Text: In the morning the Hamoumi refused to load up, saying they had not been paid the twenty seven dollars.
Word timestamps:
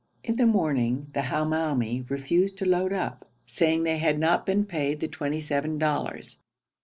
In 0.23 0.35
the 0.37 0.47
morning 0.47 1.11
the 1.13 1.19
Hamoumi 1.21 2.09
refused 2.09 2.57
to 2.57 2.65
load 2.67 2.91
up, 2.91 3.29
saying 3.45 3.83
they 3.83 3.99
had 3.99 4.17
not 4.17 4.47
been 4.47 4.65
paid 4.65 4.99
the 4.99 5.07
twenty 5.07 5.39
seven 5.39 5.77
dollars. 5.77 6.41